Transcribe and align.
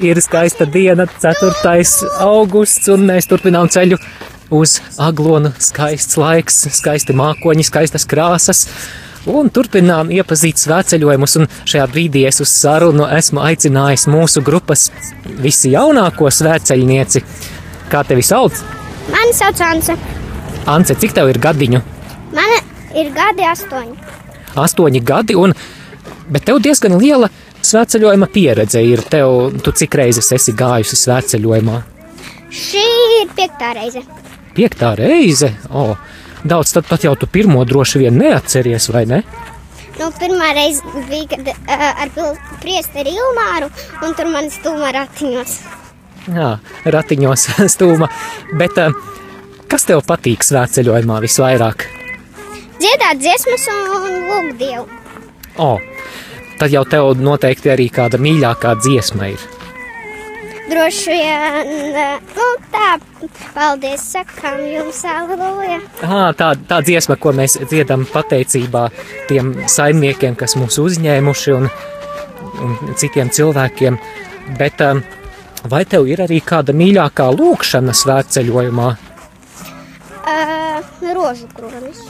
Ir 0.00 0.20
skaista 0.24 0.64
diena, 0.64 1.04
4. 1.20 1.82
augusts, 2.24 2.88
un 2.88 3.04
mēs 3.08 3.26
turpinām 3.28 3.68
ceļu 3.68 3.98
uz 4.54 4.78
aglonu. 5.00 5.52
Skaists 5.60 6.16
laiks, 6.16 6.62
skaisti 6.78 7.12
mākoņi, 7.16 7.66
skaistas 7.66 8.06
krāsas. 8.08 8.64
Un 9.28 9.52
turpinām 9.54 10.10
iepazīt 10.10 10.58
svētceļojumus, 10.58 11.36
un 11.38 11.50
šajā 11.68 11.84
brīdī 11.92 12.24
es 12.26 12.40
uz 12.42 12.50
sarunu 12.50 13.04
esmu 13.18 13.44
aicinājis 13.44 14.08
mūsu 14.10 14.42
grupas 14.42 14.88
visi 15.44 15.74
jaunāko 15.76 16.30
svētceļnieci. 16.32 17.22
Kā 17.92 18.02
tevi 18.08 18.24
sauc? 18.26 18.56
Mani 19.12 19.36
sauc 19.36 19.60
Anse. 19.66 19.98
Ance, 20.66 20.96
cik 20.98 21.14
tev 21.14 21.30
ir 21.30 21.38
gadiņu? 21.42 21.84
Man 22.32 22.56
ir 22.98 23.12
gadi 23.14 23.46
astoņi. 23.46 23.94
Astoņi 24.58 25.04
gadi, 25.04 25.36
un, 25.38 25.54
bet 26.32 26.48
tev 26.48 26.58
diezgan 26.64 26.96
liela 26.98 27.30
svētceļojuma 27.66 28.28
pieredze 28.32 28.82
ir. 28.84 29.04
Tev, 29.12 29.52
tu 29.64 29.74
cik 29.76 29.94
reizes 30.00 30.32
esi 30.34 30.54
gājusi 30.56 30.98
svētceļojumā? 30.98 31.78
Šī 32.52 32.84
ir 33.22 33.32
piektā 33.36 33.72
reize. 33.78 34.02
Piektā 34.56 34.92
reize? 34.98 35.52
O, 35.70 35.92
daudz 36.44 36.74
tad 36.76 36.88
pat 36.90 37.06
jau 37.06 37.14
tu 37.16 37.28
pirmo 37.30 37.64
droši 37.64 38.02
vien 38.04 38.18
neatceries, 38.20 38.90
vai 38.92 39.06
ne? 39.08 39.22
Nu, 39.98 40.08
pirmā 40.16 40.50
reize 40.56 41.04
bija 41.08 41.28
kad, 41.34 41.52
uh, 41.52 41.86
ar 42.02 42.10
priesteri 42.62 43.12
Ilmāru, 43.16 43.68
un 44.04 44.16
tur 44.16 44.28
man 44.32 44.48
stūma 44.52 44.92
ratiņos. 44.96 45.56
Jā, 46.32 46.50
ratiņos 46.84 47.48
stūma. 47.74 48.08
Bet 48.58 48.78
eh, 48.78 48.94
kas 49.70 49.88
tev 49.88 50.04
patīk 50.06 50.44
svētceļojumā 50.46 51.18
visvairāk? 51.24 51.88
Dziedāt 52.82 53.20
dziesmas 53.22 53.68
un 53.70 53.82
lūgt 54.28 54.58
Dievu. 54.60 54.86
O, 55.60 55.76
tad 56.62 56.70
jau 56.70 56.84
tev 56.86 57.08
noteikti 57.18 57.72
arī 57.72 57.88
kāda 57.90 58.20
mīļākā 58.22 58.76
dziesma 58.84 59.32
ir. 59.32 59.40
Droši 60.70 61.10
vien, 61.10 61.72
uh, 61.90 62.20
nu 62.36 62.46
tā, 62.70 62.90
paldies 63.50 64.04
sakām 64.12 64.62
jums, 64.70 65.00
aleluja. 65.10 65.80
Ah, 66.06 66.30
tā, 66.38 66.52
tā 66.70 66.78
dziesma, 66.86 67.18
ko 67.18 67.34
mēs 67.34 67.58
dziedam 67.66 68.06
pateicībā 68.06 68.84
tiem 69.26 69.50
saimniekiem, 69.66 70.38
kas 70.38 70.54
mūs 70.60 70.78
uzņēmuši 70.84 71.56
un, 71.58 71.66
un 72.62 72.94
citiem 72.94 73.34
cilvēkiem. 73.34 73.98
Bet 74.62 74.86
um, 74.86 75.02
vai 75.66 75.82
tev 75.82 76.06
ir 76.14 76.22
arī 76.22 76.38
kāda 76.46 76.76
mīļākā 76.78 77.26
lūkšana 77.42 77.96
svētceļojumā? 78.04 78.90
Uh, 80.22 80.78
rožu 81.10 81.50
kronis. 81.58 82.06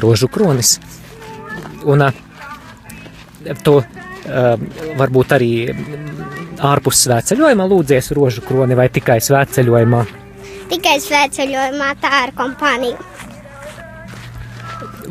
Rožu 0.00 0.32
kronis. 0.32 0.78
Un 1.84 2.08
uh, 2.08 2.24
to 3.64 3.78
uh, 3.80 4.54
varbūt 4.98 5.34
arī 5.36 5.52
ārpus 6.64 7.04
svētceļojuma 7.04 7.66
lūdzies 7.70 8.12
rožu 8.16 8.44
kroni 8.46 8.76
vai 8.78 8.88
tikai 8.92 9.18
svētceļojumā? 9.24 10.04
Tikai 10.70 10.98
svētceļojumā 11.04 11.90
tā 12.02 12.24
ir 12.26 12.34
kompānija. 12.38 13.10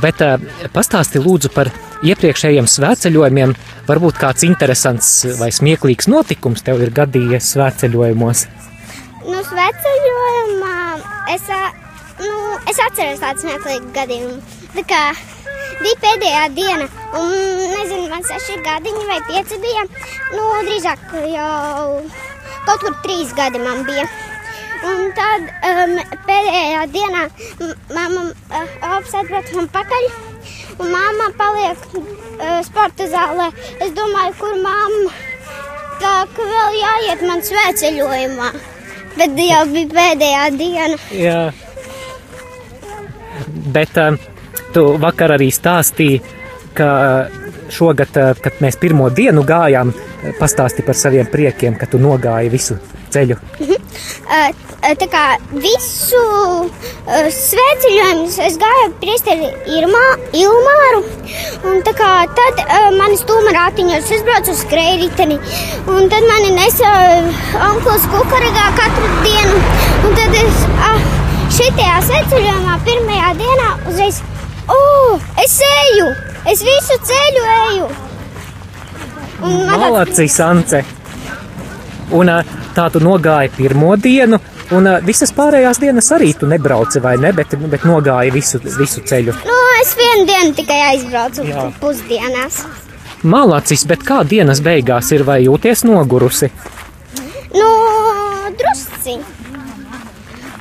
Bet 0.00 0.22
uh, 0.24 0.38
pastāsti 0.72 1.20
lūdzu 1.20 1.52
par 1.54 1.70
iepriekšējiem 2.04 2.68
svētceļojumiem. 2.68 3.54
Varbūt 3.88 4.20
kāds 4.20 4.44
interesants 4.46 5.10
vai 5.40 5.50
smieklīgs 5.52 6.08
notikums 6.08 6.64
tev 6.64 6.82
ir 6.84 6.92
gadījies 6.96 7.52
svētceļojumos. 7.54 8.46
Nu, 9.24 9.40
svētceļojumā 9.50 10.78
es, 11.34 11.46
nu, 12.20 12.34
es 12.70 12.80
atceros 12.88 13.22
tādu 13.22 13.44
smieklīgu 13.44 13.92
gadījumu. 13.96 14.36
Tā 14.74 14.84
kā 14.88 15.02
bija 15.80 16.00
pēdējā 16.04 16.44
diena, 16.56 16.86
un 17.18 17.32
nezinu, 17.72 18.06
man 18.12 18.24
seši 18.28 18.60
gadiņi 18.66 19.08
vai 19.08 19.18
pieci 19.30 19.58
bija. 19.62 19.86
Nu, 20.34 20.46
drīzāk 20.66 21.16
jau 21.32 21.88
kaut 22.66 22.84
kur 22.84 22.94
trīs 23.04 23.34
gadi 23.36 23.62
man 23.62 23.84
bija. 23.88 24.06
Un 24.84 25.06
tad 25.16 25.46
um, 25.70 25.94
pēdējā 26.28 26.82
dienā 26.92 27.22
mamma 27.94 28.24
uh, 28.28 28.74
apsēdot 28.98 29.54
man 29.56 29.70
pakaļ, 29.72 30.08
un 30.76 30.90
mamma 30.92 31.30
paliek 31.38 31.86
uh, 32.00 32.58
sporta 32.66 33.08
zālē. 33.08 33.48
Es 33.80 33.94
domāju, 33.96 34.36
kur 34.42 34.58
mamma 34.60 35.14
tā 36.02 36.14
ka 36.36 36.48
vēl 36.50 36.78
jāiet 36.82 37.24
man 37.24 37.42
svētceļojumā. 37.48 38.52
Bet 39.14 39.36
jau 39.38 39.62
bija 39.70 39.90
pēdējā 39.94 40.44
diena. 40.58 41.00
Jā. 41.14 41.40
Bet 43.74 43.96
uh, 44.02 44.18
tu 44.74 44.86
vakar 45.02 45.36
arī 45.36 45.50
stāstīji, 45.54 46.20
ka 46.74 46.88
šogad, 47.72 48.16
uh, 48.18 48.34
kad 48.42 48.60
mēs 48.64 48.78
pirmo 48.80 49.08
dienu 49.14 49.44
gājām, 49.46 49.94
uh, 49.94 50.34
pastāsti 50.40 50.84
par 50.86 50.98
saviem 50.98 51.30
priekiem, 51.30 51.78
ka 51.78 51.88
tu 51.90 52.02
nogāji 52.02 52.52
visu 52.52 52.78
ceļu. 53.14 53.38
Uh, 53.64 54.48
tā 54.98 55.06
kā 55.08 55.22
visu 55.52 56.20
svētceļojumu 57.06 58.26
es 58.44 58.56
gāju 58.60 58.88
priesteri 59.00 59.48
Irmā, 59.78 60.02
Ilmāru. 60.36 61.00
Un 61.70 61.80
tā 61.86 61.94
kā 61.96 62.10
tad 62.36 62.60
mani 62.98 63.16
stūma 63.20 63.54
rātiņos, 63.56 64.10
es 64.18 64.26
braucu 64.26 64.52
uz 64.52 64.60
skrējriteni. 64.64 65.38
Un 65.94 66.10
tad 66.12 66.28
mani 66.28 66.52
nesa 66.58 66.92
onkls 67.70 68.04
kukaragā 68.12 68.66
katru 68.80 69.10
dienu. 69.24 69.62
Un 70.04 70.18
tad 70.20 70.38
es 70.42 70.62
uh, 70.74 71.00
šitajā 71.54 72.04
svētceļojumā 72.10 72.78
pirmajā 72.84 73.34
dienā 73.40 73.72
uzreiz, 73.88 74.20
oh, 74.68 75.20
es 75.44 75.58
eju! 75.66 76.08
Es 76.50 76.60
visu 76.64 76.98
ceļu 77.08 77.44
eju! 77.52 77.86
Un 79.44 79.54
man 79.66 79.80
Malacis, 79.80 80.36
Ance! 80.44 80.82
Un 82.14 82.30
tā 82.76 82.88
tu 82.92 83.00
nogāji 83.02 83.50
pirmo 83.56 83.94
dienu, 83.96 84.38
un 84.76 84.88
visas 85.06 85.32
pārējās 85.34 85.80
dienas 85.82 86.10
arī 86.14 86.32
tu 86.38 86.48
nebrauci, 86.48 87.00
vai 87.04 87.16
ne? 87.20 87.32
Bet, 87.36 87.56
bet 87.72 87.86
nogāji 87.88 88.32
visu, 88.34 88.60
visu 88.78 89.02
ceļu. 89.08 89.34
Nu, 89.48 89.56
es 89.80 89.94
vienu 89.98 90.26
dienu 90.28 90.56
tikai 90.56 90.80
aizbraucu 90.92 91.46
Jā. 91.48 91.68
pusdienās. 91.80 92.62
Malacis, 93.24 93.86
bet 93.88 94.04
kā 94.04 94.20
dienas 94.28 94.60
beigās 94.64 95.08
ir 95.16 95.24
vai 95.24 95.40
jūties 95.46 95.86
nogurusi? 95.88 96.50
Nu, 97.56 97.70
drusci. 98.60 99.16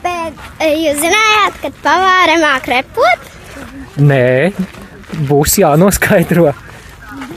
Bet 0.03 0.63
jūs 0.63 1.03
zinājāt, 1.03 1.59
ka 1.59 1.73
pavāra 1.83 2.39
māk 2.39 2.71
repot? 2.71 3.32
Nē, 4.01 4.51
būs 5.29 5.57
jānoskaidro. 5.61 6.53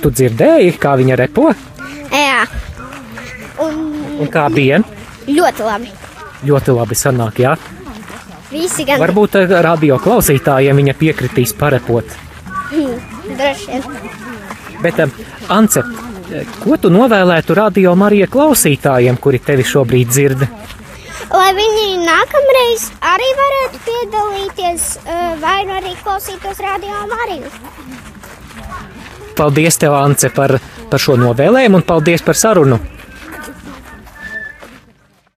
Tu 0.01 0.11
dzirdēji, 0.13 0.75
kā 0.81 0.95
viņa 0.97 1.17
repo? 1.21 1.51
Jā. 2.13 2.47
Un 3.61 3.83
Un 4.21 4.29
kā 4.33 4.47
bija? 4.53 4.79
ļoti 5.29 5.65
labi. 5.67 5.91
Ļoti 6.47 6.73
labi 6.77 6.95
sanāk, 6.97 7.41
jā. 7.43 7.57
Visi 8.51 8.85
gan 8.87 9.01
Varbūt 9.03 9.35
eh, 9.43 9.55
radio 9.65 9.99
klausītājiem 10.01 10.77
viņa 10.81 10.95
piekritīs 10.97 11.53
parepot. 11.59 12.05
droši 12.71 13.67
vien. 13.73 13.83
Bet, 14.83 15.01
Ance, 15.49 15.83
ko 16.63 16.77
tu 16.77 16.91
novēlētu 16.91 17.55
radio 17.55 17.95
Marija 17.95 18.27
klausītājiem, 18.27 19.17
kuri 19.21 19.39
tevi 19.39 19.63
šobrīd 19.65 20.09
dzird? 20.09 20.47
Lai 21.33 21.53
viņi 21.57 21.87
nākamreiz 22.07 22.89
arī 23.13 23.29
varētu 23.41 23.81
piedalīties, 23.87 24.89
eh, 25.05 25.37
vai 25.43 25.65
nu 25.69 25.77
arī 25.79 25.95
klausītos 26.03 26.61
radio 26.63 27.07
Mariju. 27.13 27.51
Paldies, 29.37 29.77
tev, 29.77 29.95
Ance, 29.95 30.31
par, 30.31 30.59
par 30.91 31.01
šo 31.01 31.17
novēlējumu 31.21 31.83
un 31.83 31.83
paldies 31.83 32.23
par 32.23 32.35
sarunu! 32.35 32.81